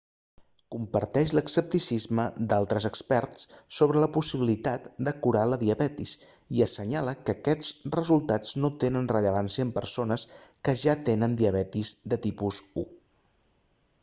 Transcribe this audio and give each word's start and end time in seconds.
comparteix 0.75 1.31
l'escepticisme 1.39 2.23
d'altres 2.53 2.87
experts 2.89 3.43
sobre 3.81 4.01
la 4.03 4.07
possibilitat 4.15 4.87
de 5.09 5.13
curar 5.25 5.43
la 5.51 5.59
diabetis 5.63 6.13
i 6.59 6.65
assenyala 6.69 7.15
que 7.27 7.35
aquests 7.37 7.75
resultats 7.99 8.55
no 8.63 8.73
tenen 8.85 9.09
rellevància 9.15 9.67
en 9.67 9.75
persones 9.77 10.25
que 10.69 10.75
ja 10.85 10.95
tenen 11.11 11.37
diabetis 11.43 11.93
de 12.15 12.19
tipus 12.25 12.63
1 12.85 12.87